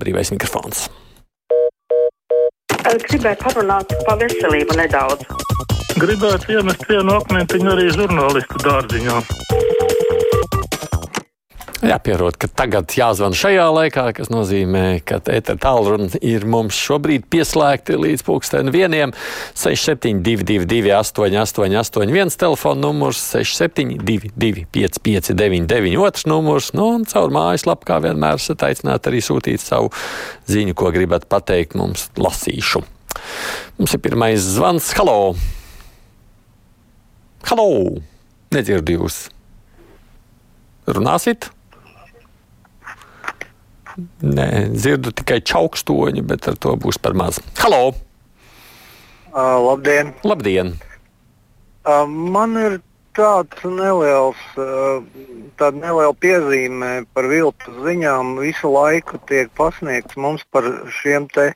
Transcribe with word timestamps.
brīvais 0.00 0.32
mikrofons. 0.34 0.88
Gribētu 3.10 3.44
parunāt 3.44 3.92
par 4.06 4.18
veselību 4.18 4.74
nedaudz. 4.80 5.26
Gribētu 6.00 6.56
iemest 6.56 6.86
vienu 6.90 7.18
akmentiņu 7.20 7.70
arī 7.74 7.90
žurnālistu 7.94 8.62
dārziņā. 8.64 9.20
Jāpierod, 11.80 12.36
ka 12.36 12.44
tagad 12.52 12.92
jāzvan 12.92 13.32
šajā 13.32 13.64
laikā, 13.72 14.02
kas 14.12 14.28
nozīmē, 14.28 15.00
ka 15.00 15.16
ētera 15.32 15.56
tālruna 15.62 16.18
ir 16.20 16.42
mums 16.44 16.76
šobrīd 16.76 17.24
pieslēgta 17.32 17.94
līdz 17.96 18.24
pulksten 18.26 18.68
vieniem 18.74 19.14
6722, 19.56 20.90
888, 20.92 22.36
telefona 22.36 22.82
numurs 22.84 23.22
672, 23.32 24.66
559, 24.76 25.96
otrs 26.04 26.26
numurs, 26.28 26.68
nu, 26.76 26.90
un 26.98 27.06
caur 27.08 27.32
mājaslapu, 27.32 27.88
kā 27.88 27.96
vienmēr, 28.04 28.36
esat 28.36 28.66
aicināti 28.68 29.08
arī 29.08 29.22
sūtīt 29.24 29.64
savu 29.64 29.88
ziņu, 30.52 30.76
ko 30.76 30.92
gribat 30.92 31.24
pateikt 31.32 31.78
mums 31.80 32.10
lasīšu. 32.20 32.82
Mums 33.78 33.96
ir 33.96 34.02
pirmais 34.04 34.44
zvans. 34.52 34.90
Halo! 35.00 35.32
Halo! 37.48 37.70
Nedzirdu 38.52 38.98
jūs! 38.98 39.22
Runāsit? 40.90 41.48
Nē, 44.22 44.48
dzirdu 44.74 45.12
tikai 45.16 45.40
čaukstoņu, 45.46 46.22
bet 46.26 46.48
ar 46.50 46.58
to 46.60 46.76
būs 46.80 47.00
par 47.02 47.16
maz. 47.18 47.40
Halo! 47.60 47.90
Uh, 49.30 49.56
labdien! 49.62 50.14
Labdien! 50.26 50.74
Uh, 51.86 52.06
man 52.06 52.56
ir 52.60 52.78
tāds 53.16 53.64
neliels, 53.64 54.40
uh, 54.60 55.02
tāda 55.60 55.80
neliela 55.80 56.14
piezīme 56.14 56.90
par 57.14 57.28
viltus 57.30 57.76
ziņām. 57.84 58.36
Visu 58.42 58.70
laiku 58.72 59.20
tiek 59.30 59.52
pasniegts 59.58 60.18
mums 60.20 60.46
par 60.52 60.66
šiem 61.00 61.28
te 61.34 61.50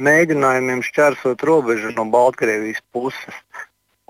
mēģinājumiem 0.00 0.82
šķērsot 0.84 1.44
robežu 1.46 1.92
no 1.96 2.06
Baltkrievijas 2.10 2.82
puses. 2.94 3.40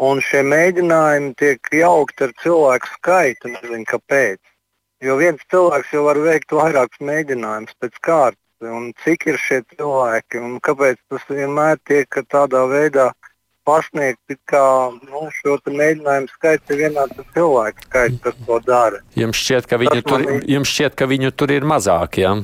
Un 0.01 0.19
šie 0.25 0.43
mēģinājumi 0.43 1.35
tiek 1.39 1.71
jaukti 1.71 2.27
ar 2.27 2.33
cilvēku 2.43 2.91
skaitu, 2.97 3.53
nezinu 3.55 3.87
kāpēc. 3.87 4.41
Jo 5.05 5.19
viens 5.21 5.43
cilvēks 5.53 5.93
jau 5.93 6.07
var 6.07 6.19
veikt 6.25 6.55
vairākus 6.57 7.03
mēģinājumus 7.05 7.77
pēc 7.83 8.01
kārtas. 8.07 8.41
Un 8.65 8.93
cik 9.05 9.27
ir 9.29 9.37
šie 9.37 9.59
cilvēki 9.75 10.41
un 10.41 10.57
kāpēc 10.65 10.97
tas 11.13 11.25
vienmēr 11.29 11.77
tiek 11.85 12.09
tādā 12.33 12.63
veidā 12.71 13.11
pasniegts, 13.69 14.39
kā 14.49 14.65
nu, 14.95 15.27
šo 15.41 15.59
mēģinājumu 15.69 16.33
skaits 16.33 16.73
ir 16.73 16.81
vienāds 16.85 17.21
ar 17.21 17.29
cilvēku 17.37 17.87
skaitu, 17.89 18.19
kas 18.25 18.41
to 18.47 18.59
dara. 18.65 19.01
Jums 19.19 19.41
šķiet, 19.41 19.69
ka 19.69 19.81
viņu, 19.81 19.95
Tas 20.01 20.09
tur, 20.09 20.25
man 20.25 20.43
jums 20.57 20.73
šķiet, 20.73 20.97
ka 21.01 21.09
viņu 21.13 21.33
tur 21.37 21.53
ir 21.53 21.69
mazāk, 21.69 22.21
jā? 22.25 22.35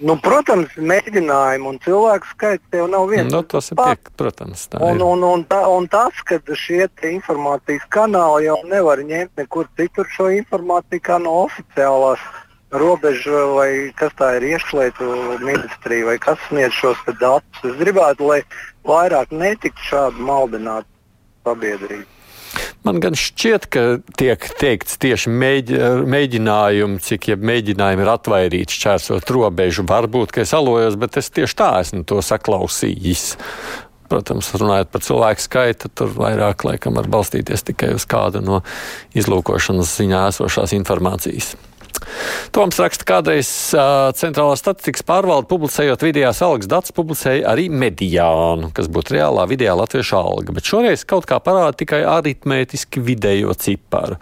Nu, 0.00 0.16
protams, 0.20 0.72
mēģinājumu 0.80 1.74
un 1.74 1.78
cilvēku 1.84 2.28
skaits 2.32 2.76
jau 2.76 2.86
nav 2.88 3.08
viens. 3.10 3.28
Nu, 3.32 3.42
tas 3.44 3.70
ir 3.72 3.76
piek, 3.76 4.10
protams, 4.16 4.66
Un, 4.78 4.96
ir. 4.96 5.04
un, 5.04 5.24
un, 5.28 5.42
tā, 5.48 5.60
un 5.68 5.88
tas, 5.92 6.22
ka 6.24 6.38
šie 6.56 6.86
informācijas 7.10 7.84
kanāli 7.92 8.48
jau 8.48 8.56
nevar 8.70 9.02
ņemt 9.04 9.42
nekur 9.42 9.68
citur 9.76 10.08
šo 10.14 10.30
informāciju, 10.38 11.02
kā 11.04 11.18
no 11.20 11.34
oficiālās 11.44 12.22
robežu 12.70 13.42
vai 13.58 13.70
kas 13.98 14.14
tā 14.18 14.36
ir 14.38 14.46
iekšlietu 14.54 15.10
ministrija 15.42 16.06
vai 16.06 16.16
kas 16.22 16.38
sniedz 16.48 16.76
šos 16.78 17.02
datus. 17.20 17.64
Es 17.66 17.76
gribētu, 17.80 18.30
lai 18.30 18.40
vairāk 18.86 19.34
netiktu 19.34 19.90
šādi 19.90 20.24
maldināti 20.24 20.88
sabiedrība. 21.44 22.19
Man 22.80 22.96
gan 23.02 23.12
šķiet, 23.18 23.66
ka 23.68 23.82
tiek 24.16 24.44
teikts 24.56 24.96
tieši 25.02 25.28
mēģi, 25.28 25.80
mēģinājumi, 26.08 26.96
cik 27.04 27.28
jeb 27.34 27.44
mēģinājumi 27.44 28.06
ir 28.06 28.10
atvairīt 28.14 28.72
šķērsot 28.72 29.32
robežu. 29.36 29.84
Varbūt, 29.88 30.32
ka 30.32 30.46
es 30.46 30.54
alojos, 30.56 30.96
bet 31.00 31.20
es 31.20 31.28
tieši 31.28 31.58
tā 31.60 31.70
esmu 31.82 32.06
to 32.08 32.22
saklausījis. 32.24 33.26
Protams, 34.10 34.48
runājot 34.58 34.88
par 34.90 35.04
cilvēku 35.06 35.44
skaitu, 35.44 35.90
tur 35.94 36.14
vairāk 36.16 36.64
laikam 36.66 36.96
var 36.98 37.06
balstīties 37.12 37.68
tikai 37.68 37.92
uz 37.94 38.08
kādu 38.10 38.40
no 38.42 38.62
izlūkošanas 39.14 39.92
ziņā 40.00 40.24
esošās 40.32 40.74
informācijas. 40.80 41.52
Toms 42.54 42.78
raksta, 42.82 43.06
kādreiz 43.08 43.48
uh, 43.76 44.10
Centrālā 44.18 44.56
statistikas 44.58 45.04
pārvalde 45.06 45.48
publicējot 45.50 46.02
vidējās 46.06 46.42
algas 46.46 46.70
datus, 46.70 46.94
publicēja 46.96 47.46
arī 47.52 47.68
mediānu, 47.72 48.72
kas 48.76 48.90
būtu 48.92 49.16
reālā 49.16 49.46
vidējā 49.50 49.76
latviešu 49.78 50.16
alga, 50.18 50.54
bet 50.56 50.70
šoreiz 50.70 51.06
kaut 51.08 51.28
kā 51.30 51.38
parāda 51.44 51.76
tikai 51.82 52.02
aritmētiski 52.18 53.02
vidējo 53.04 53.54
ciparu. 53.58 54.18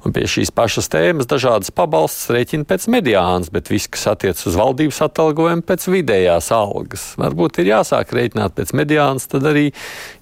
Un 0.00 0.14
pie 0.16 0.24
šīs 0.30 0.48
pašas 0.56 0.88
tēmas 0.88 1.28
dažādas 1.28 1.72
pabalsts 1.76 2.30
rēķina 2.32 2.64
pēc 2.68 2.86
mediānas, 2.92 3.50
bet 3.52 3.68
viss, 3.68 3.90
kas 3.92 4.06
attiecas 4.14 4.46
uz 4.48 4.56
valdības 4.56 5.02
atalgojumu, 5.04 5.66
pēc 5.68 5.84
vidējās 5.92 6.48
algas. 6.56 7.04
Varbūt 7.20 7.60
ir 7.60 7.74
jāsāk 7.74 8.14
rēķināt 8.16 8.56
pēc 8.56 8.72
mediānas, 8.80 9.28
tad 9.28 9.50
arī 9.50 9.66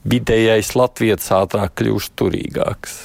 vidējais 0.08 0.74
latvietis 0.74 1.30
ātrāk 1.38 1.78
kļūst 1.78 2.16
turīgāks. 2.18 2.98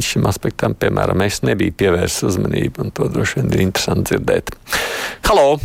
Šim 0.00 0.26
aspektam, 0.26 0.74
piemēram, 0.74 1.22
es 1.26 1.42
nebiju 1.46 1.74
pievērsis 1.82 2.26
uzmanību, 2.32 2.86
un 2.86 2.94
to 2.96 3.08
droši 3.12 3.40
vien 3.40 3.52
ir 3.52 3.64
interesanti 3.66 4.12
dzirdēt. 4.12 4.54
Halo! 5.28 5.58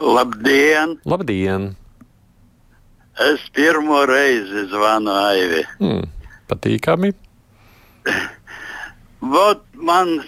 Labdien! 0.00 0.98
Labdien! 1.08 1.72
Es 3.18 3.42
pirmo 3.54 4.04
reizi 4.06 4.68
zvanu 4.70 5.10
Aivi. 5.10 5.64
Hmm, 5.80 6.04
patīkami! 6.50 7.14
Vot 9.34 9.64
man, 9.74 10.20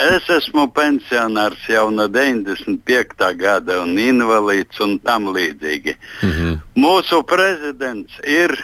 es 0.00 0.28
esmu 0.32 0.64
pensionārs 0.72 1.66
jau 1.68 1.90
no 1.92 2.06
95. 2.08 3.28
gada 3.36 3.82
un 3.82 3.98
invalīds 4.00 4.80
un 4.80 4.96
tam 5.04 5.28
līdzīgi. 5.34 5.96
Mm 6.22 6.30
-hmm. 6.30 6.58
Mūsu 6.76 7.20
prezidents 7.28 8.12
ir 8.24 8.56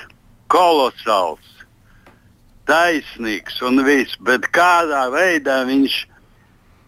kolosāls, 0.48 1.44
taisnīgs 2.68 3.62
un 3.64 3.82
viss, 3.86 4.18
bet 4.20 4.48
kādā 4.54 5.06
veidā 5.12 5.62
viņš 5.68 5.96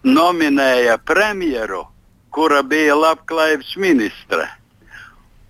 nominēja 0.06 0.98
premjeru, 1.08 1.84
kura 2.30 2.62
bija 2.62 2.96
labklājības 2.96 3.74
ministre. 3.80 4.46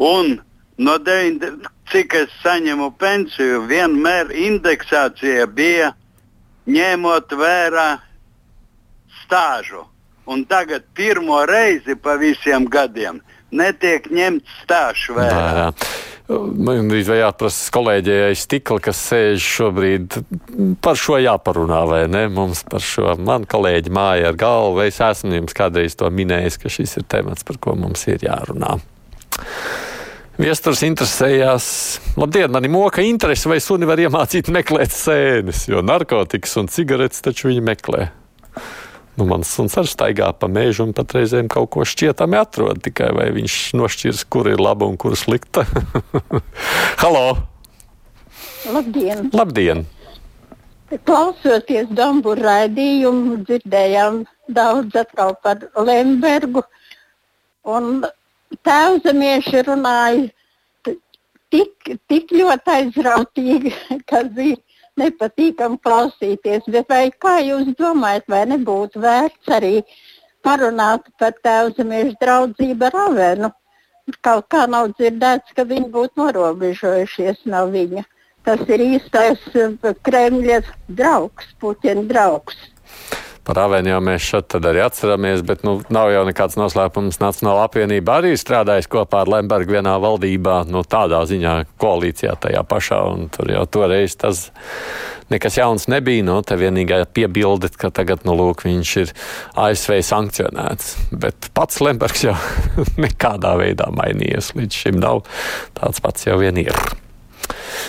Un 0.01 0.39
no 0.81 0.97
9, 0.99 1.69
cik 1.93 2.17
es 2.23 2.37
saņemu 2.43 2.93
pensiju, 3.01 3.65
vienmēr 3.69 4.33
indeksācija 4.33 5.47
bija 5.47 5.93
ņemot 6.71 7.35
vērā 7.37 7.89
stāžu. 9.25 9.85
Un 10.31 10.45
tagad 10.47 10.85
pirmo 10.95 11.43
reizi 11.49 11.97
pa 11.99 12.15
visiem 12.21 12.69
gadiem 12.71 13.19
netiek 13.51 14.07
ņemts 14.15 14.63
stāžu 14.63 15.17
vērā. 15.19 15.43
Jā, 15.59 15.71
Man 16.31 16.91
drīz 16.91 17.09
vai 17.11 17.19
jāprasa 17.25 17.73
kolēģijai 17.75 18.35
stikla, 18.39 18.79
kas 18.85 19.01
sēž 19.09 19.47
šobrīd 19.57 20.19
par 20.85 20.99
šo 20.99 21.19
jāparunā, 21.19 21.81
vai 21.91 22.05
ne? 22.11 22.29
Mums 22.31 22.63
par 22.71 22.85
šo 22.85 23.17
man 23.19 23.49
kolēģi 23.51 23.91
māja 23.95 24.31
ar 24.31 24.39
galvu. 24.39 24.85
Es 24.85 25.01
esmu 25.03 25.41
jums 25.41 25.57
kādreiz 25.57 25.99
to 25.99 26.11
minējis, 26.15 26.61
ka 26.63 26.71
šis 26.71 27.01
ir 27.01 27.07
temats, 27.11 27.47
par 27.47 27.59
ko 27.63 27.75
mums 27.79 28.07
ir 28.13 28.23
jārunā. 28.29 28.77
Viesturs 30.41 30.85
interesējās, 30.87 31.65
labdien, 32.17 32.49
man 32.55 32.65
ir 32.65 32.73
moka 32.73 33.03
interese, 33.05 33.51
vai 33.51 33.59
suni 33.61 33.89
var 33.89 34.01
iemācīt 34.01 34.49
meklēt 34.55 34.95
sēnes, 34.95 35.67
jo 35.69 35.83
narkotikas 35.85 36.55
un 36.63 36.71
cigaretes 36.73 37.27
taču 37.27 37.51
viņi 37.51 37.65
meklē. 37.67 38.07
Nu, 39.19 39.27
mans 39.27 39.51
suns 39.51 39.75
arī 39.81 39.91
staigā 39.91 40.31
pa 40.39 40.49
mēžu 40.51 40.87
un 40.87 40.93
pat 40.97 41.13
reizēm 41.17 41.49
kaut 41.51 41.73
ko 41.75 41.85
šķietami 41.87 42.39
atrod. 42.41 42.81
Tikai 42.85 43.11
vai 43.17 43.29
viņš 43.35 43.57
nošķirs, 43.77 44.25
kur 44.31 44.49
ir 44.51 44.63
laba 44.63 44.87
un 44.89 44.99
kur 45.01 45.17
slikta. 45.19 45.67
Halo! 47.03 47.25
Labdien! 48.71 49.31
Labdien! 49.35 49.85
Klausoties 51.07 51.91
Dambūra 51.95 52.43
raidījumu, 52.47 53.41
dzirdējām 53.47 54.25
daudz 54.51 54.97
atkal 54.99 55.37
par 55.43 55.63
Lembergu. 55.79 56.65
Un 57.71 58.03
tēvzemieši 58.67 59.63
runāja 59.69 60.97
tik, 61.55 61.93
tik 62.11 62.35
ļoti 62.35 62.75
aizrautīgi, 62.77 63.75
ka 64.11 64.25
bija 64.35 64.59
nepatīkami 64.99 65.79
klausīties. 65.85 66.67
Bet 66.67 66.89
vai 66.91 67.11
kā 67.25 67.39
jūs 67.45 67.71
domājat, 67.79 68.27
vai 68.29 68.45
nebūtu 68.51 69.03
vērts 69.03 69.53
arī 69.57 69.75
parunāt 70.47 71.07
par 71.21 71.37
tēvzemiešu 71.45 72.17
draudzību 72.23 72.89
ar 72.91 73.01
Avenu? 73.07 73.53
Kaut 74.27 74.49
kā 74.51 74.65
nav 74.67 74.91
dzirdēts, 74.99 75.53
ka 75.55 75.63
viņi 75.69 75.91
būtu 75.95 76.19
norobežojušies 76.19 77.45
no 77.53 77.67
viņa. 77.71 78.03
Tas 78.49 78.63
ir 78.73 78.83
īstais 78.83 79.43
eh, 79.55 79.95
Kremļa 80.07 80.63
draugs, 80.89 81.51
Puķina 81.61 82.07
draugs. 82.09 82.57
Par 83.45 83.59
Avenu 83.65 83.93
jau 83.93 84.01
mēs 84.05 84.27
šeit 84.27 84.57
arī 84.59 84.83
atceramies, 84.85 85.45
bet 85.47 85.65
nu, 85.67 85.79
nav 85.93 86.11
jau 86.13 86.25
nekāds 86.29 86.59
noslēpums. 86.61 87.21
Nacionāla 87.23 87.65
apvienība 87.69 88.19
arī 88.21 88.35
strādājas 88.39 88.91
kopā 88.91 89.25
ar 89.25 89.33
Lembergu 89.33 89.79
vienā 89.79 89.97
valdībā, 90.03 90.63
nu, 90.71 90.85
tādā 90.85 91.23
ziņā 91.29 91.55
koalīcijā 91.81 92.37
tajā 92.45 92.63
pašā, 92.69 93.01
un 93.15 93.31
tur 93.33 93.53
jau 93.55 93.65
toreiz 93.79 94.19
tas 94.21 94.49
nekas 95.33 95.57
jauns 95.57 95.89
nebija. 95.91 96.27
No, 96.27 96.41
te 96.45 96.59
vienīgā 96.61 97.03
piebilde, 97.15 97.73
ka 97.81 97.93
tagad 97.95 98.27
nu, 98.29 98.37
lūk, 98.37 98.67
viņš 98.69 98.95
ir 99.05 99.15
ASV 99.59 100.01
sankcionēts. 100.11 100.97
Bet 101.13 101.53
pats 101.57 101.81
Lembergs 101.85 102.27
jau 102.29 102.37
nekādā 103.05 103.57
veidā 103.61 103.89
mainījies. 103.95 104.55
Līdz 104.59 104.83
šim 104.85 105.01
nav 105.01 105.25
tāds 105.79 106.03
pats 106.05 106.29
jau 106.29 106.41
vien 106.43 106.61
ir. 106.61 107.00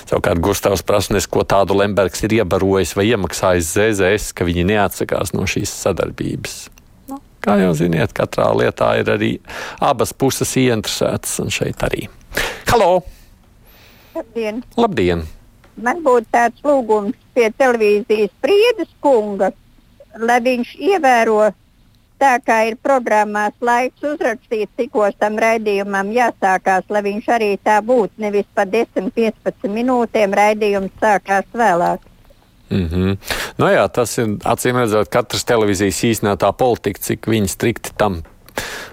Savukārt 0.10 0.42
Gustavs 0.44 0.84
Prasnes, 0.86 1.28
ko 1.30 1.46
tādu 1.48 1.78
Lembergs 1.80 2.24
ir 2.26 2.38
iebarojis 2.42 2.96
vai 2.98 3.08
iemaksājis 3.12 3.74
ZZS, 3.76 4.32
ka 4.36 4.48
viņi 4.48 4.68
neatsakās 4.72 5.34
no 5.36 5.48
šīs 5.50 5.72
sadarbības. 5.84 6.56
Nu, 7.12 7.20
kā 7.44 7.58
jau 7.62 7.74
ziniet, 7.78 8.16
katrā 8.18 8.50
lietā 8.58 8.94
ir 9.02 9.12
arī 9.14 9.32
abas 9.80 10.14
puses 10.14 10.52
ieinteresētas, 10.60 11.38
un 11.44 11.54
šeit 11.54 11.86
arī. 11.88 12.08
Halo! 12.72 13.04
Labdien! 14.16 14.64
Labdien! 14.80 15.24
Man 15.82 16.02
būtu 16.04 16.28
tāds 16.36 16.60
lūgums 16.68 17.16
pie 17.36 17.48
televīzijas 17.58 18.34
Priedes 18.44 18.92
kunga, 19.04 19.54
lai 20.20 20.40
viņš 20.44 20.76
ievēro 20.92 21.46
tā 22.22 22.36
kā 22.46 22.62
ir 22.70 22.78
programmās 22.82 23.56
laiks 23.62 24.06
uzrakstīts, 24.14 24.72
tikos 24.78 25.18
tam 25.20 25.40
raidījumam 25.42 26.14
jāsākās, 26.16 26.86
lai 26.94 27.04
viņš 27.10 27.30
arī 27.36 27.52
tā 27.64 27.80
būtu. 27.86 28.22
Nevis 28.22 28.48
pa 28.56 28.68
10-15 28.70 29.70
minūtēm 29.74 30.38
raidījums 30.38 30.94
sākās 31.02 31.48
vēlāk. 31.54 32.08
Mm 32.72 32.88
-hmm. 32.88 33.18
nu 33.58 33.68
jā, 33.68 33.88
tas 33.92 34.18
ir 34.18 34.28
acīm 34.48 34.78
redzot, 34.80 35.10
katras 35.10 35.44
televīzijas 35.44 36.04
īstenotā 36.08 36.54
politika, 36.54 37.00
cik 37.04 37.28
viņi 37.28 37.48
strikti 37.48 37.92
tam 37.98 38.22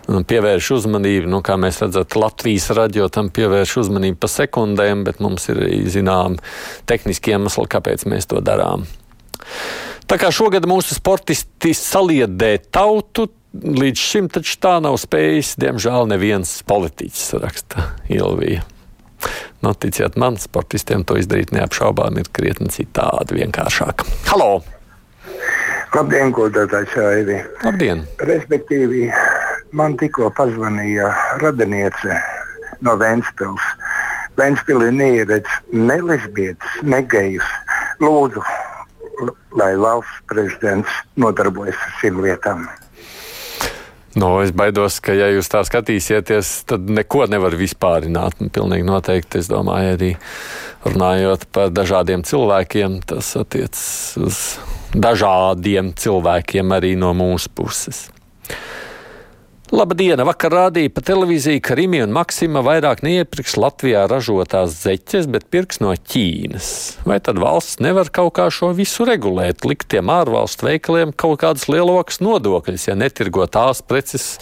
nu, 0.09 0.25
pievērš 0.25 0.71
uzmanību. 0.71 1.29
Nu, 1.31 1.41
kā 1.47 1.57
mēs 1.61 1.81
redzam, 1.83 2.05
Latvijas 2.15 2.71
radio 2.71 3.09
tam 3.09 3.31
pievērš 3.31 3.77
uzmanību 3.77 4.19
pa 4.21 4.29
sekundēm, 4.29 5.05
bet 5.05 5.21
mums 5.21 5.49
ir 5.49 5.63
zinām 5.87 6.39
tehniski 6.87 7.31
iemesli, 7.31 7.67
kāpēc 7.67 8.07
mēs 8.11 8.27
to 8.27 8.41
darām. 8.41 8.87
Tā 10.09 10.17
kā 10.17 10.31
šogad 10.33 10.65
mūsu 10.65 10.97
sportisti 10.97 11.75
saliedē 11.77 12.55
tautu, 12.73 13.27
līdz 13.53 14.01
šim 14.01 14.31
taču 14.33 14.55
tā 14.57 14.79
nav 14.81 14.95
spējis, 14.97 15.51
diemžēl, 15.61 16.07
neviens 16.09 16.55
politiķis, 16.65 17.27
raksta 17.43 17.91
Ilvija. 18.09 18.63
Nu, 19.61 19.75
ticiet 19.77 20.17
man, 20.17 20.39
sportistiem 20.41 21.05
to 21.05 21.19
izdarīt 21.21 21.53
neapšaubām 21.53 22.17
ir 22.23 22.31
krietni 22.33 22.73
citādi, 22.73 23.37
vienkāršāk. 23.43 24.07
Halo! 24.31 24.63
Labdien, 25.93 26.33
godātais 26.33 26.97
Aivi! 27.05 27.43
Labdien! 27.67 28.07
Respektīvi, 28.31 29.11
man 29.77 29.99
tikko 30.01 30.31
pazvanīja 30.39 31.11
radiniece 31.43 32.17
no 32.81 32.97
Vēnspils. 32.97 33.69
Vēnspilī 34.41 34.89
neieredz 35.03 35.61
ne 35.77 36.01
lesbietes, 36.01 36.81
ne 36.81 37.05
gejus. 37.13 37.53
Lūdzu, 38.01 38.41
lai 39.59 39.73
valsts 39.81 40.23
prezidents 40.31 41.01
nodarbojas 41.17 41.79
ar 41.87 41.97
šīm 42.03 42.21
lietām. 42.25 42.69
No, 44.19 44.39
es 44.43 44.51
baidos, 44.57 44.99
ka, 45.05 45.13
ja 45.15 45.29
jūs 45.31 45.51
tā 45.53 45.61
skatīsieties, 45.67 46.51
tad 46.67 46.89
neko 46.91 47.27
nevar 47.31 47.55
vispārināt. 47.59 48.41
Pilnīgi 48.55 48.87
noteikti, 48.87 49.43
es 49.43 49.51
domāju, 49.51 49.95
arī 49.95 50.11
runājot 50.89 51.47
par 51.55 51.71
dažādiem 51.75 52.25
cilvēkiem, 52.27 53.01
tas 53.07 53.35
attiecas 53.39 53.85
uz 54.19 54.41
dažādiem 54.97 55.93
cilvēkiem 55.99 56.75
arī 56.75 56.95
no 56.99 57.13
mūsu 57.15 57.53
puses. 57.55 58.09
Labdien! 59.69 60.17
Vakar 60.25 60.55
rādīja 60.55 60.89
pa 60.97 61.03
televīziju, 61.05 61.61
ka 61.61 61.75
Rīga 61.77 62.07
un 62.07 62.13
Maksima 62.17 62.63
vairāk 62.65 63.03
neiepirks 63.05 63.59
Latvijā 63.61 64.07
ražotās 64.09 64.73
zeķes, 64.81 65.27
bet 65.29 65.45
pirks 65.53 65.83
no 65.83 65.91
Ķīnas. 65.93 66.71
Vai 67.05 67.19
tad 67.21 67.37
valsts 67.43 67.77
nevar 67.85 68.09
kaut 68.09 68.33
kā 68.39 68.47
šo 68.55 68.71
visu 68.77 69.05
regulēt, 69.05 69.67
likt 69.69 69.91
tiem 69.93 70.09
ārvalstu 70.09 70.71
veikaliem 70.71 71.13
kaut 71.13 71.43
kādas 71.43 71.67
lielokas 71.69 72.23
nodokļus, 72.25 72.87
ja 72.89 72.97
netirgo 72.97 73.45
tās 73.45 73.83
preces, 73.85 74.39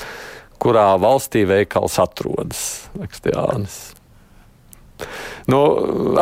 kurā 0.63 0.93
valstī 1.03 1.43
veikals 1.49 1.99
atrodas? 2.05 2.63
Jānis. 3.27 3.81
Nu, 5.51 5.59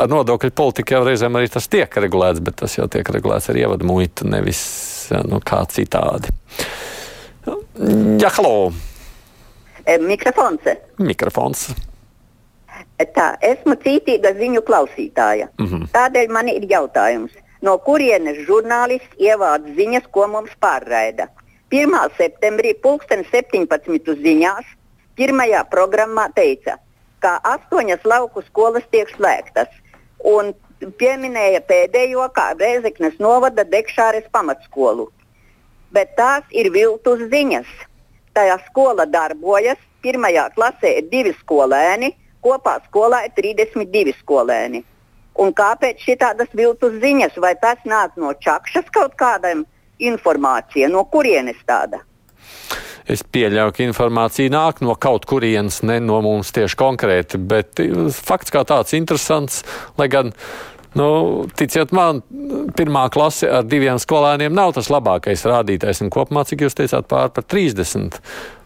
ar 0.01 0.09
nodokļu 0.09 0.55
politiku 0.57 0.97
jau 0.97 1.03
reizēm 1.05 1.37
arī 1.37 1.53
tas 1.53 1.69
tiek 1.69 1.93
regulēts, 2.07 2.41
bet 2.45 2.57
tas 2.65 2.79
jau 2.81 2.89
tiek 2.89 3.13
regulēts 3.19 3.53
ar 3.53 3.61
ievadu 3.61 3.85
muitu, 3.85 4.25
nevis 4.33 4.65
nu, 5.29 5.45
kā 5.45 5.61
citādi. 5.69 6.33
Jā, 7.45 8.33
halo! 8.41 8.73
Mikrofons. 9.85 10.61
Mikrofons. 10.99 11.69
Tā, 13.15 13.27
esmu 13.43 13.75
cītīga 13.83 14.33
ziņu 14.39 14.63
klausītāja. 14.67 15.49
Mm 15.59 15.67
-hmm. 15.67 15.89
Tādēļ 15.93 16.29
man 16.31 16.49
ir 16.49 16.65
jautājums, 16.71 17.33
no 17.63 17.79
kurienes 17.79 18.39
žurnālists 18.47 19.19
ievāc 19.19 19.67
ziņas, 19.77 20.07
ko 20.11 20.27
mums 20.29 20.51
pārraida? 20.61 21.29
1. 21.71 21.91
septembrī, 22.17 22.75
2017. 22.83 24.15
ziņās, 24.25 24.65
pirmajā 25.17 25.65
programmā 25.71 26.29
teica, 26.35 26.79
ka 27.19 27.41
astoņas 27.43 28.05
lauku 28.05 28.43
skolas 28.43 28.85
tiek 28.91 29.11
slēgtas. 29.17 29.69
Un 30.25 30.55
pieminēja 30.99 31.61
pēdējo, 31.61 32.29
kā 32.33 32.55
Rēzeknes 32.59 33.19
novada 33.19 33.65
Dekšāres 33.65 34.25
pamatskolu. 34.33 35.11
Bet 35.93 36.17
tās 36.17 36.43
ir 36.51 36.71
viltus 36.73 37.21
ziņas 37.31 37.67
tajā 38.37 38.59
skola 38.69 39.07
darbojas. 39.07 39.81
Pirmajā 40.05 40.51
klasē 40.57 40.99
ir 40.99 41.07
divi 41.09 41.33
skolēni, 41.39 42.13
kopā 42.45 42.77
skolā 42.89 43.25
ir 43.29 43.33
32 43.39 44.13
skolēni. 44.21 44.83
Un 45.41 45.55
kāpēc 45.57 46.03
šādas 46.05 46.53
viltus 46.55 46.99
ziņas? 47.03 47.39
Vai 47.43 47.55
tas 47.59 47.81
nāk 47.89 48.19
no 48.21 48.35
čakšas 48.39 48.91
kaut 48.95 49.17
kādam 49.19 49.65
informācija, 49.99 50.91
no 50.93 51.07
kurienes 51.11 51.59
tāda? 51.67 52.05
Es 53.11 53.21
pieļauju, 53.21 53.73
ka 53.77 53.83
informācija 53.85 54.53
nāk 54.53 54.79
no 54.85 54.95
kaut 54.97 55.27
kurienes, 55.29 55.83
ne 55.85 55.99
no 56.01 56.23
mums 56.25 56.55
tieši 56.57 56.79
konkrēti, 56.81 57.41
bet 57.51 57.83
fakts 58.17 58.55
kā 58.55 58.63
tāds 58.69 58.95
interesants, 58.97 59.61
lai 60.01 60.09
gan 60.13 60.33
Nu, 60.95 61.07
ticiet 61.59 61.91
man, 61.97 62.21
pirmā 62.79 63.09
klase 63.15 63.49
ar 63.51 63.65
diviem 63.67 63.99
skolēniem 63.99 64.55
nav 64.55 64.77
tas 64.77 64.91
labākais 64.95 65.43
rādītājs. 65.51 66.05
Kopumā, 66.15 66.45
cik 66.47 66.67
jūs 66.67 66.79
teicāt, 66.79 67.09
pār 67.11 67.33
par 67.35 67.47
30. 67.51 68.21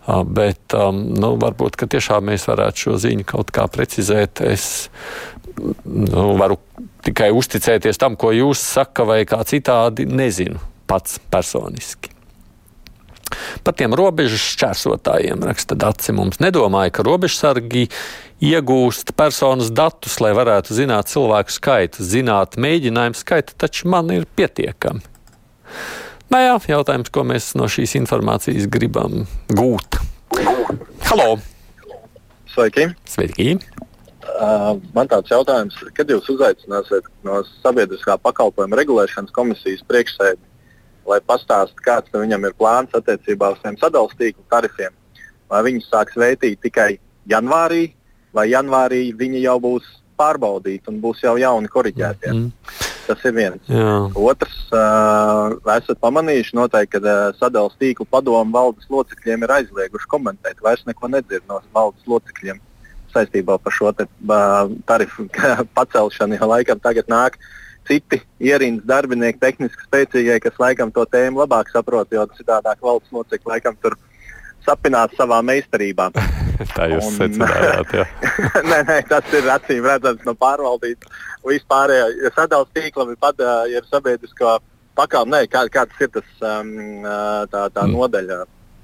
Uh, 0.08 0.24
bet 0.24 0.74
um, 0.76 1.00
nu, 1.20 1.34
varbūt 1.40 1.76
tiešām 1.84 2.30
mēs 2.30 2.46
varētu 2.48 2.84
šo 2.84 2.98
ziņu 3.02 3.26
kaut 3.28 3.52
kā 3.54 3.66
precizēt. 3.68 4.40
Es 4.44 4.88
nu, 5.58 6.34
varu 6.38 6.58
tikai 7.04 7.30
uzticēties 7.36 8.00
tam, 8.00 8.16
ko 8.16 8.32
jūs 8.32 8.62
sakat, 8.76 9.04
vai 9.08 9.18
kā 9.28 9.42
citādi 9.48 10.08
nezinu 10.08 10.60
pats 10.88 11.18
personiski. 11.30 12.17
Par 13.64 13.76
tiem 13.78 13.94
robežu 13.96 14.38
šķērsotājiem 14.40 15.44
raksta 15.48 15.76
Dārcis. 15.78 16.14
Mums 16.16 16.40
nedomāja, 16.42 16.92
ka 16.94 17.04
robežsargi 17.06 17.88
iegūst 18.44 19.14
personas 19.18 19.72
datus, 19.74 20.18
lai 20.24 20.32
varētu 20.36 20.76
zināt 20.76 21.10
cilvēku 21.12 21.54
skaitu. 21.54 22.06
Zināt 22.06 22.58
mēģinājumu 22.60 23.18
skaitu 23.18 23.56
taču 23.58 23.90
man 23.92 24.12
ir 24.14 24.28
pietiekami. 24.38 25.04
Nē, 26.28 26.42
jā, 26.44 26.56
jautājums, 26.74 27.08
ko 27.12 27.24
mēs 27.24 27.54
no 27.56 27.68
šīs 27.72 27.96
informācijas 28.02 28.68
gribam 28.68 29.22
gūt. 29.48 30.00
Halo! 31.08 31.38
Sveiki! 32.52 32.90
Sveiki. 33.08 33.54
Uh, 34.38 34.76
man 34.94 35.08
tāds 35.08 35.32
jautājums, 35.32 35.78
kad 35.96 36.10
jūs 36.12 36.28
uzaicināsiet 36.34 37.06
no 37.26 37.40
sabiedriskā 37.62 38.18
pakalpojuma 38.20 38.76
regulēšanas 38.78 39.32
komisijas 39.34 39.80
priekšsēdi, 39.88 40.38
lai 41.08 41.20
pastāstītu, 41.24 41.84
kāds 41.84 42.14
viņam 42.14 42.48
ir 42.48 42.56
plāns 42.58 42.94
attiecībā 42.96 43.52
uz 43.54 43.62
tiem 43.64 43.78
sadalījuma 43.80 44.20
tīklu 44.20 44.44
tarifiem? 44.52 44.96
Vai 45.48 45.62
viņus 45.64 45.88
sāks 45.88 46.18
veidot 46.20 46.60
tikai 46.64 46.98
janvārī, 47.28 47.88
vai 48.36 48.50
janvārī 48.50 49.08
viņi 49.16 49.42
jau 49.46 49.56
būs 49.64 49.88
pārbaudīti 50.18 50.90
un 50.90 51.00
būs 51.02 51.22
jau 51.24 51.36
jauni 51.40 51.70
korģēti. 51.72 52.32
Mm. 52.32 52.48
Tas 53.08 53.22
ir 53.24 53.34
viens. 53.36 53.60
Jā. 53.72 53.92
Otrs, 54.20 54.56
uh, 54.76 55.54
esat 55.78 56.00
pamanījuši, 56.02 56.56
noteikti, 56.58 56.98
ka 56.98 57.00
uh, 57.00 57.36
sadalījuma 57.38 57.80
tīklu 57.80 58.06
padomu 58.10 58.52
valdes 58.52 58.88
locekļiem 58.92 59.46
ir 59.46 59.54
aizlieguši 59.60 60.10
komentēt. 60.12 60.60
Vairs 60.64 60.84
neko 60.88 61.08
nedzird 61.14 61.46
no 61.48 61.62
valdes 61.76 62.04
locekļiem 62.10 62.60
saistībā 63.14 63.56
par 63.64 63.72
šo 63.72 63.94
te, 63.96 64.04
uh, 64.28 64.68
tarifu 64.90 65.24
pacelšanu, 65.78 66.36
jo 66.36 66.50
laikam 66.52 66.82
tagad 66.84 67.08
nāk 67.08 67.40
citi 67.88 68.20
ierīnas 68.44 68.84
darbinieki, 68.88 69.40
tehniski 69.42 69.86
spēcīgie, 69.86 70.38
kas 70.44 70.60
laikam 70.60 70.92
to 70.94 71.04
tēmu 71.08 71.42
labāk 71.42 71.72
saprot, 71.72 72.12
jo 72.12 72.26
citādāk 72.36 72.82
valdes 72.84 73.10
locekļi 73.14 73.52
laikam 73.54 73.78
tur 73.82 73.96
sapināt 74.66 75.14
savā 75.16 75.40
meistarībā. 75.46 76.10
Tā 76.76 76.88
jūs 76.90 77.06
un, 77.06 77.16
secinājāt, 77.20 77.94
jā. 78.00 78.06
nē, 78.70 78.80
nē, 78.88 78.98
tas 79.08 79.34
ir 79.38 79.46
acīm 79.54 79.86
redzams 79.86 80.24
no 80.26 80.34
pārvaldības. 80.38 81.20
Vispārējā 81.46 82.08
ja 82.24 82.32
sadalījuma 82.34 82.74
tīklam 82.74 83.12
ir, 83.14 83.18
pat, 83.22 83.38
ja 83.38 83.78
ir 83.78 83.86
sabiedriskā 83.86 84.58
pakalpojuma, 84.98 85.44
kā, 85.52 85.64
kāds 85.72 86.02
ir 86.02 86.10
tas 86.16 86.30
um, 86.42 86.72
tā, 87.52 87.68
tā 87.70 87.86
mm. 87.86 87.94
nodaļa 87.94 88.40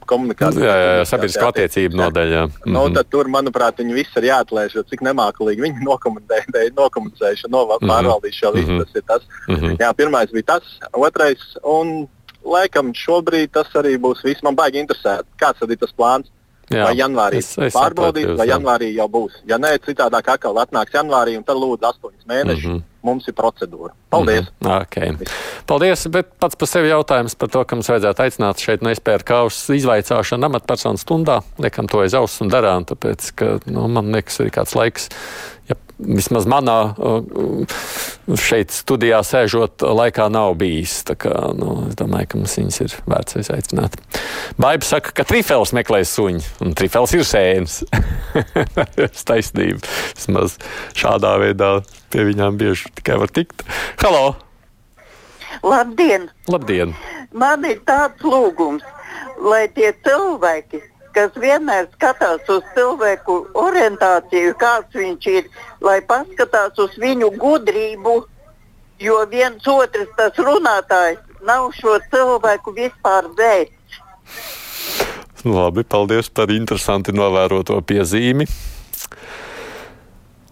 komunikācijas. 0.09 0.65
Jā, 0.65 0.77
jā, 0.81 0.95
jā 0.99 1.05
sabiedrisko 1.11 1.51
attiecību 1.51 2.01
nodaļā. 2.01 2.43
Mm 2.47 2.53
-hmm. 2.55 2.77
nu, 2.77 2.85
tad 2.95 3.11
tur, 3.11 3.31
manuprāt, 3.33 3.79
viņi 3.79 3.95
visi 3.97 4.19
ir 4.21 4.29
jāatlēš, 4.31 4.77
jo 4.79 4.83
cik 4.91 5.05
nemākslīgi 5.09 5.67
viņi 5.67 5.85
nokomunicēja 6.81 7.41
šo, 7.43 7.53
no, 7.53 7.65
pārvaldīja 7.83 8.39
šo 8.41 8.53
visu. 8.57 8.71
Mm 8.71 8.79
-hmm. 8.79 8.85
Tas 8.85 8.95
ir 8.95 9.05
tas. 9.07 9.23
Mm 9.49 9.57
-hmm. 9.57 9.81
Jā, 9.81 9.93
pirmais 9.95 10.31
bija 10.33 10.43
tas, 10.55 10.79
otrais, 10.93 11.43
un 11.63 12.07
laikam 12.45 12.93
šobrīd 12.95 13.53
tas 13.53 13.69
arī 13.75 13.97
būs 13.99 14.25
viss. 14.25 14.43
Man 14.43 14.57
baigi 14.57 14.83
interesēt, 14.83 15.25
kāds 15.41 15.59
tad 15.61 15.71
ir 15.71 15.81
tas 15.81 15.93
plāns. 15.97 16.31
Jā, 16.73 16.87
vai 16.89 16.95
janvārī 16.97 17.41
es, 17.43 17.51
es 17.61 17.75
pārbaudīt, 17.77 18.31
vai 18.39 18.47
janvārī 18.49 18.89
jau 18.95 19.07
būs. 19.13 19.37
Ja 19.49 19.59
nē, 19.61 19.75
citādāk 19.85 20.31
atkal 20.35 20.57
atnāks 20.63 20.97
janvārī 20.97 21.37
un 21.37 21.45
tad 21.45 21.61
lūdzu 21.61 21.89
astoņus 21.91 22.29
mēnešus. 22.31 22.65
Mm 22.65 22.75
-hmm. 22.75 22.91
Mums 23.05 23.29
ir 23.29 23.35
procedūra. 23.37 23.93
Paldies! 24.11 24.47
Mm 24.61 24.69
-hmm. 24.69 24.83
okay. 24.83 25.27
Paldies! 25.67 26.07
Bet 26.07 26.27
pats 26.41 26.57
par 26.57 26.69
sevi 26.69 26.89
jautājums 26.89 27.35
par 27.35 27.49
to, 27.49 27.65
ka 27.65 27.77
mums 27.77 27.89
vajadzētu 27.89 28.23
aicināt 28.23 28.59
šeit 28.59 28.81
SPRK 28.95 29.31
uz 29.47 29.71
izvaicāšanu 29.71 30.45
amatpersonu 30.45 30.97
stundā. 30.97 31.43
Liekam 31.59 31.87
to 31.87 32.01
aiz 32.01 32.15
auss 32.15 32.41
un 32.41 32.49
darām, 32.49 32.85
tāpēc, 32.85 33.35
ka 33.35 33.59
nu, 33.67 33.89
man 33.89 34.13
liekas, 34.13 34.41
ir 34.41 34.51
kāds 34.51 34.75
laiks 34.75 35.11
ja 35.69 35.77
vismaz 35.99 36.47
manā 36.51 36.79
šeit 38.41 38.73
studijā 38.75 39.21
sēžot, 39.27 39.85
laikā 39.85 40.27
nav 40.33 40.57
bijis. 40.61 41.01
Kā, 41.21 41.33
nu, 41.57 41.87
es 41.91 41.99
domāju, 41.99 42.31
ka 42.31 42.41
mums 42.41 42.57
viņas 42.59 42.81
ir 42.85 42.97
vērts 43.11 43.53
aicināt. 43.55 43.99
Baiba 44.61 44.87
saka, 44.87 45.13
ka 45.17 45.27
trifels 45.29 45.75
meklēs 45.77 46.15
suņu, 46.17 46.43
un 46.65 46.75
trifels 46.79 47.15
ir 47.17 47.27
sēnes. 47.29 47.83
Tas 48.75 49.27
taisnība. 49.31 49.83
Vismaz 50.15 50.59
šādā 50.99 51.37
veidā 51.43 51.77
pie 52.15 52.27
viņām 52.31 52.59
bieži 52.61 52.91
tikai 52.99 53.21
var 53.23 53.33
tikt. 53.35 53.67
Halo! 54.03 54.35
Labdien! 55.65 56.29
Labdien! 56.51 56.97
Man 57.35 57.65
ir 57.67 57.81
tāds 57.87 58.23
lūgums, 58.23 58.83
lai 59.43 59.67
tie 59.75 59.93
cilvēki, 60.07 60.81
kas 61.15 61.37
vienmēr 61.41 61.89
skatās 61.95 62.49
uz 62.53 62.63
cilvēku 62.77 63.39
orientāciju, 63.59 64.55
kāds 64.61 64.99
viņš 64.99 65.29
ir, 65.33 65.51
lai 65.85 66.01
paskatās 66.09 66.79
uz 66.83 66.97
viņu 67.01 67.31
gudrību, 67.39 68.17
jo 69.05 69.21
viens 69.31 69.71
otrs 69.71 70.11
tas 70.19 70.39
runātājs 70.39 71.23
nav 71.47 71.71
šo 71.79 71.99
cilvēku 72.11 72.75
vispār 72.77 73.29
vērts. 73.39 74.01
Labi, 75.45 75.85
paldies 75.85 76.31
par 76.33 76.53
interesanti 76.53 77.13
novēroto 77.13 77.77
piezīmi. 77.85 78.47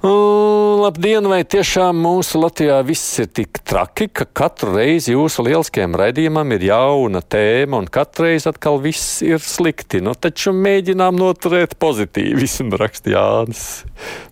Labdien, 0.02 1.23
vai 1.30 1.44
tiešām 1.47 1.94
mūsu 2.02 2.40
Latvijā 2.42 2.80
viss 2.82 3.21
ir 3.23 3.28
tik 3.30 3.61
traki, 3.62 4.09
ka 4.11 4.25
katru 4.26 4.73
reizi 4.75 5.14
jūsu 5.14 5.44
lieliskajam 5.47 5.94
raidījumam 5.94 6.56
ir 6.56 6.64
jauna 6.66 7.21
tēma 7.23 7.78
un 7.78 7.87
katru 7.87 8.26
reizi 8.26 8.49
atkal 8.50 8.80
viss 8.82 9.21
ir 9.23 9.38
slikti? 9.38 10.00
Nu, 10.02 10.16
taču 10.18 10.50
mēģinām 10.59 11.14
noturēt 11.23 11.78
pozitīvismu, 11.78 12.75
raksta 12.82 13.14
Jānis. 13.14 13.62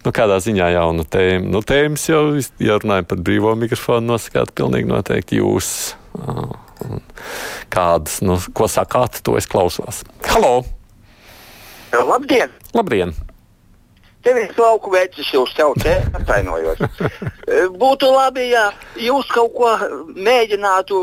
Nu, 0.02 0.10
kādā 0.10 0.40
ziņā 0.42 0.72
jauna 0.74 1.06
tēma? 1.06 1.46
Nu, 1.54 1.62
tēmas 1.62 2.08
jau, 2.10 2.24
ja 2.58 2.82
runājam 2.82 3.06
par 3.14 3.22
brīvo 3.30 3.54
mikrofonu, 3.62 4.16
nosakāt 4.16 4.50
pilnīgi 4.58 4.90
noteikti 4.90 5.38
jūs. 5.38 5.72
Kādas, 7.70 8.18
nu, 8.26 8.42
ko 8.58 8.66
sakāt, 8.66 9.22
to 9.22 9.38
es 9.38 9.46
klausos. 9.46 10.02
Halo! 10.34 10.64
Labdien! 11.94 12.50
Labdien! 12.74 13.14
Tev 14.24 14.36
ir 14.36 14.52
lauku 14.58 14.92
vecis, 14.92 15.30
jūs 15.32 15.52
saucat, 15.56 16.10
atvainojos. 16.18 16.82
Būtu 17.82 18.10
labi, 18.12 18.50
ja 18.52 18.68
jūs 19.00 19.30
kaut 19.32 19.54
ko 19.56 19.72
mēģinātu 20.12 21.00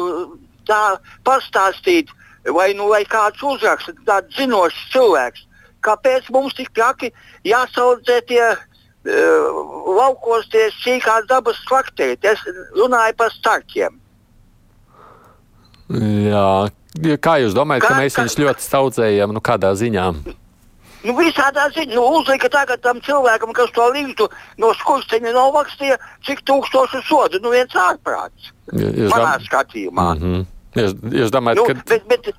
tā 0.70 0.82
pastāstīt, 1.26 2.12
vai, 2.54 2.72
nu, 2.78 2.92
vai 2.92 3.04
kāds 3.10 3.42
uzraksta, 3.44 3.96
tāds 4.06 4.38
zinošs 4.38 4.88
cilvēks. 4.94 5.46
Kāpēc 5.86 6.30
mums 6.34 6.56
tik 6.58 6.70
traki 6.76 7.12
jāsaudzē 7.48 8.22
tie 8.30 8.44
uh, 8.54 9.60
laukos 9.98 10.50
tie 10.54 10.68
sīkās 10.82 11.28
dabas 11.30 11.60
slaktēji? 11.66 12.20
Es 12.28 12.42
runāju 12.78 13.18
par 13.18 13.34
starkiem. 13.34 14.02
Jā, 15.88 16.68
kā 17.24 17.38
jūs 17.42 17.56
domājat, 17.56 17.86
kā, 17.86 17.94
ka 17.94 18.02
mēs 18.02 18.18
viņus 18.20 18.42
ļoti 18.42 18.66
saudzējam, 18.66 19.34
nu 19.34 19.42
kādā 19.42 19.72
ziņā? 19.80 20.12
Nu, 21.06 21.14
visādā 21.18 21.68
ziņā, 21.76 21.94
nu, 21.94 22.04
uzlika 22.20 22.50
tagad 22.50 22.82
tam 22.82 23.02
cilvēkam, 23.06 23.54
kas 23.56 23.70
to 23.76 23.86
līniju 23.94 24.28
no 24.62 24.74
skursteņa 24.80 25.34
novakstīja, 25.36 26.00
cik 26.26 26.42
tūkstošu 26.50 27.04
sodu, 27.06 27.42
nu, 27.44 27.54
viens 27.54 27.78
ārprāts. 27.78 28.52
Jūs 28.74 29.14
Manā 29.14 29.38
dom... 29.38 29.46
skatījumā. 29.46 30.10
Mm 30.16 30.24
-hmm. 30.24 30.46
Jūs, 30.82 30.98
jūs 31.22 31.34
domājat, 31.34 31.62
nu, 31.62 31.66
ka... 31.70 31.74
Bet, 31.94 32.08
bet, 32.10 32.36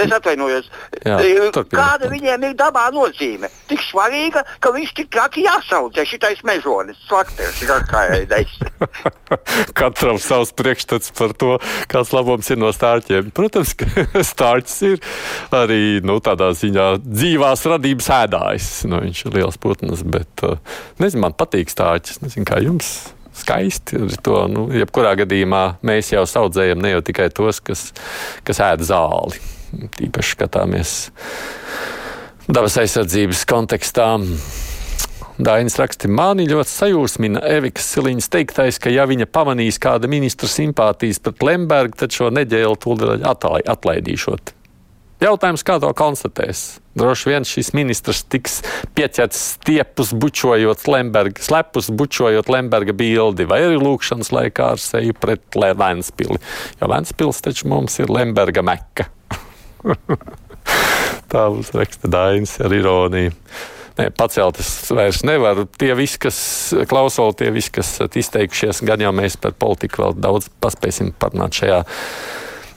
Es 0.00 0.12
atvainojos. 0.16 0.68
Jā, 1.04 1.18
Kāda 1.52 2.08
viņiem 2.08 2.44
ir 2.48 2.54
dabā 2.56 2.86
nozīme? 2.94 3.50
Tik 3.68 3.82
svarīga, 3.84 4.44
ka 4.62 4.72
viņš 4.72 4.92
tik 4.96 5.10
traki 5.12 5.44
jāsaudzē 5.44 6.06
šitais 6.08 6.40
mežonis, 6.46 7.00
slakteris, 7.08 7.60
kā 7.90 8.06
ēdais. 8.20 8.54
Katram 9.78 10.18
savs 10.22 10.52
priekšstats 10.56 11.12
par 11.16 11.34
to, 11.38 11.56
kāds 11.90 12.12
labums 12.16 12.50
ir 12.52 12.60
no 12.60 12.72
stārķiem. 12.74 13.30
Protams, 13.36 13.74
ka 13.78 13.86
stārķis 14.32 14.76
ir 14.88 15.06
arī 15.56 15.82
nu, 16.06 16.18
tādā 16.24 16.50
ziņā 16.56 16.88
dzīvās 17.04 17.64
radības 17.74 18.10
ēdājs. 18.20 18.72
Nu, 18.90 19.02
viņš 19.04 19.24
ir 19.26 19.38
liels 19.40 19.60
putns, 19.60 20.04
bet 20.06 20.46
uh, 20.46 20.58
nezinu, 21.02 21.26
man 21.26 21.38
patīk 21.38 21.72
stārķis. 21.72 22.22
Nezinu, 22.24 22.48
kā 22.48 22.60
jums 22.64 22.90
skaisti. 23.40 24.00
To, 24.26 24.44
nu, 24.50 24.66
jebkurā 24.74 25.14
gadījumā 25.22 25.64
mēs 25.86 26.12
jau 26.14 26.26
audzējam 26.44 26.82
ne 26.82 26.96
jau 26.96 27.06
tikai 27.06 27.30
tos, 27.34 27.62
kas, 27.64 27.90
kas 28.46 28.62
ēd 28.72 28.84
zāli 28.86 29.40
īpaši 30.02 30.34
skatāmies 30.34 30.94
dabas 32.50 32.76
aizsardzības 32.82 33.44
kontekstā. 33.46 34.08
Dainis 35.40 35.78
raksta, 35.80 36.08
mani 36.12 36.44
ļoti 36.50 36.68
sajūsmina 36.68 37.40
Evikas 37.48 37.86
Siliņas 37.94 38.28
teiktais, 38.28 38.78
ka 38.82 38.92
ja 38.92 39.06
viņa 39.08 39.24
pamanīs 39.32 39.78
kāda 39.80 40.10
ministra 40.10 40.50
simpātijas 40.50 41.20
pret 41.24 41.44
Lembergu, 41.46 41.96
tad 42.02 42.12
šo 42.12 42.28
neģēlu 42.34 42.76
tūlīt 42.82 43.24
atlaidīšot. 43.24 44.52
Jautājums, 45.20 45.64
kā 45.64 45.78
to 45.80 45.88
konstatēs? 45.96 46.60
Droši 46.96 47.28
vien 47.28 47.44
šis 47.48 47.72
ministrs 47.76 48.22
tiks 48.32 48.60
pieķerts 48.96 49.40
stiepus, 49.54 50.12
bučojot 50.16 50.86
Lemberga, 50.88 51.40
slepus, 51.44 51.90
bučojot 51.92 52.48
Lemberga 52.52 52.96
bildi, 52.96 53.48
vai 53.48 53.62
arī 53.66 53.80
lūkšanas 53.80 54.32
laikā 54.36 54.70
ar 54.76 54.80
seju 54.80 55.16
pret 55.20 55.56
Vēnspili. 55.56 56.40
Jo 56.80 56.92
Vēnspils 56.92 57.44
taču 57.44 57.68
mums 57.72 57.96
ir 58.00 58.12
Lemberga 58.12 58.64
mekka. 58.64 59.08
Tā 61.32 61.44
būs 61.52 61.72
raksta 61.76 62.08
Dainis 62.12 62.56
ar 62.64 62.72
ironiju. 62.76 63.36
Nē, 64.00 64.06
pacelt 64.16 64.60
es 64.62 64.70
vairs 64.94 65.20
nevaru. 65.28 65.66
Tie 65.76 65.92
visi, 65.98 66.16
kas 66.22 66.38
klausās, 66.88 67.36
tie 67.36 67.50
visi, 67.52 67.72
kas 67.74 67.98
izteikušies, 68.00 68.80
gan 68.88 69.02
jau 69.04 69.10
mēs 69.12 69.36
par 69.40 69.52
politiku 69.60 70.06
vēl 70.06 70.14
daudz 70.16 70.48
paspēsim 70.62 71.12
parunāt 71.20 71.58
šajā 71.60 71.82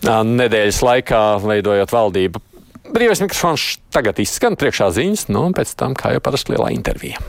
nedēļas 0.03 0.82
laikā, 0.84 1.22
veidojot 1.46 1.94
valdību. 1.96 2.42
Brīvais 2.94 3.24
mikrofons 3.24 3.77
tagad 3.96 4.20
izskan 4.20 4.58
priekšā 4.60 4.89
ziņas, 4.98 5.30
nu, 5.32 5.48
un 5.48 5.56
pēc 5.56 5.72
tam, 5.80 5.96
kā 5.96 6.12
jau 6.13 6.24
parasti, 6.25 6.51
lielā 6.51 6.74
intervija. 6.75 7.22